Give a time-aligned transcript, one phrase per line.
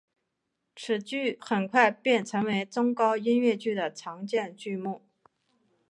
[0.75, 2.65] 此剧很快便成为
[2.95, 5.03] 高中音乐剧的常见剧目。